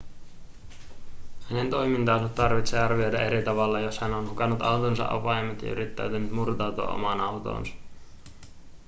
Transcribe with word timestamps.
hänen 1.49 1.69
toimintaansa 1.69 2.29
tarvitsee 2.29 2.79
arvioida 2.79 3.21
eri 3.21 3.43
tavalla 3.43 3.79
jos 3.79 3.99
hän 3.99 4.13
on 4.13 4.29
hukannut 4.29 4.61
autonsa 4.61 5.07
avaimet 5.09 5.61
ja 5.61 5.71
yrittää 5.71 6.09
murtautua 6.31 6.87
omaan 6.87 7.21
autoonsa 7.21 7.71